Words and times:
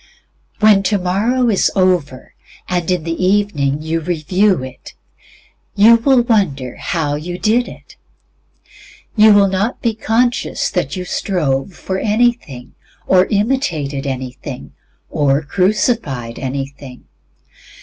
When 0.61 0.81
tomorrow 0.81 1.47
is 1.49 1.69
over, 1.75 2.33
and 2.67 2.89
in 2.89 3.03
the 3.03 3.23
evening 3.23 3.83
you 3.83 3.99
review 3.99 4.63
it, 4.63 4.95
you 5.75 5.97
will 5.97 6.23
wonder 6.23 6.77
how 6.77 7.13
you 7.13 7.37
did 7.37 7.67
it. 7.67 7.97
You 9.15 9.31
will 9.31 9.47
not 9.47 9.79
be 9.83 9.93
conscious 9.93 10.71
that 10.71 10.95
you 10.95 11.05
strove 11.05 11.73
for 11.73 11.99
anything, 11.99 12.73
or 13.05 13.27
imitated 13.27 14.07
anything, 14.07 14.73
or 15.11 15.43
crucified 15.43 16.39
anything. 16.39 17.03